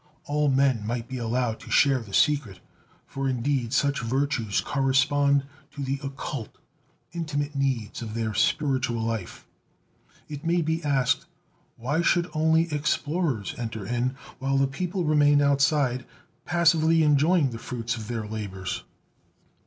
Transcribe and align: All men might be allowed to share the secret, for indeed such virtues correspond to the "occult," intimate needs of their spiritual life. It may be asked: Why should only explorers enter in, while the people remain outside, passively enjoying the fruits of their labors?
All 0.25 0.49
men 0.49 0.83
might 0.83 1.07
be 1.07 1.19
allowed 1.19 1.59
to 1.59 1.69
share 1.69 1.99
the 1.99 2.11
secret, 2.11 2.59
for 3.05 3.29
indeed 3.29 3.71
such 3.71 3.99
virtues 4.01 4.59
correspond 4.59 5.43
to 5.75 5.83
the 5.83 5.99
"occult," 6.03 6.57
intimate 7.13 7.53
needs 7.53 8.01
of 8.01 8.15
their 8.15 8.33
spiritual 8.33 8.99
life. 9.03 9.45
It 10.27 10.43
may 10.43 10.63
be 10.63 10.83
asked: 10.83 11.27
Why 11.77 12.01
should 12.01 12.31
only 12.33 12.73
explorers 12.73 13.53
enter 13.59 13.85
in, 13.85 14.15
while 14.39 14.57
the 14.57 14.65
people 14.65 15.03
remain 15.05 15.39
outside, 15.39 16.03
passively 16.45 17.03
enjoying 17.03 17.51
the 17.51 17.59
fruits 17.59 17.95
of 17.95 18.07
their 18.07 18.25
labors? 18.25 18.81